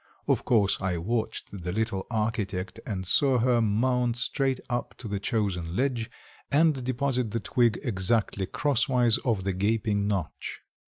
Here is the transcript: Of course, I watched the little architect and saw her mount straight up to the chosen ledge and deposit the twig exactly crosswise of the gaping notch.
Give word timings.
Of 0.27 0.45
course, 0.45 0.79
I 0.81 0.97
watched 0.97 1.51
the 1.61 1.71
little 1.71 2.07
architect 2.09 2.79
and 2.87 3.05
saw 3.05 3.37
her 3.37 3.61
mount 3.61 4.17
straight 4.17 4.59
up 4.67 4.95
to 4.97 5.07
the 5.07 5.19
chosen 5.19 5.75
ledge 5.75 6.09
and 6.51 6.83
deposit 6.83 7.29
the 7.29 7.39
twig 7.39 7.77
exactly 7.83 8.47
crosswise 8.47 9.19
of 9.19 9.43
the 9.43 9.53
gaping 9.53 10.07
notch. 10.07 10.61